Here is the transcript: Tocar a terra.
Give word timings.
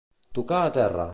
Tocar 0.37 0.61
a 0.63 0.71
terra. 0.79 1.07